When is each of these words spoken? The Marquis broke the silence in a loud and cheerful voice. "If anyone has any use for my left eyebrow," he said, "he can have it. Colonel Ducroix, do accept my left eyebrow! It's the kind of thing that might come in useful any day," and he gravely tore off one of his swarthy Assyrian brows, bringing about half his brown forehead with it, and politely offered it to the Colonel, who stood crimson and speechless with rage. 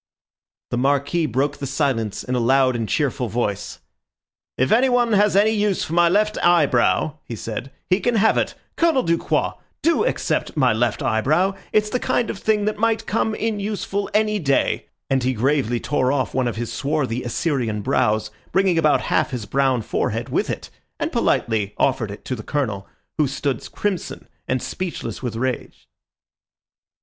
The 0.71 0.79
Marquis 0.79 1.27
broke 1.27 1.57
the 1.57 1.67
silence 1.67 2.23
in 2.23 2.33
a 2.33 2.39
loud 2.39 2.75
and 2.75 2.89
cheerful 2.89 3.27
voice. 3.27 3.81
"If 4.57 4.71
anyone 4.71 5.13
has 5.13 5.35
any 5.35 5.51
use 5.51 5.83
for 5.83 5.93
my 5.93 6.09
left 6.09 6.39
eyebrow," 6.43 7.19
he 7.23 7.35
said, 7.35 7.69
"he 7.87 7.99
can 7.99 8.15
have 8.15 8.35
it. 8.35 8.55
Colonel 8.77 9.03
Ducroix, 9.03 9.59
do 9.83 10.03
accept 10.03 10.57
my 10.57 10.73
left 10.73 11.03
eyebrow! 11.03 11.53
It's 11.71 11.91
the 11.91 11.99
kind 11.99 12.31
of 12.31 12.39
thing 12.39 12.65
that 12.65 12.79
might 12.79 13.05
come 13.05 13.35
in 13.35 13.59
useful 13.59 14.09
any 14.11 14.39
day," 14.39 14.87
and 15.07 15.21
he 15.21 15.33
gravely 15.33 15.79
tore 15.79 16.11
off 16.11 16.33
one 16.33 16.47
of 16.47 16.55
his 16.55 16.73
swarthy 16.73 17.21
Assyrian 17.21 17.83
brows, 17.83 18.31
bringing 18.51 18.79
about 18.79 19.01
half 19.01 19.29
his 19.29 19.45
brown 19.45 19.83
forehead 19.83 20.29
with 20.29 20.49
it, 20.49 20.71
and 20.99 21.11
politely 21.11 21.75
offered 21.77 22.09
it 22.09 22.25
to 22.25 22.35
the 22.35 22.41
Colonel, 22.41 22.87
who 23.19 23.27
stood 23.27 23.71
crimson 23.71 24.27
and 24.47 24.63
speechless 24.63 25.21
with 25.21 25.35
rage. 25.35 25.87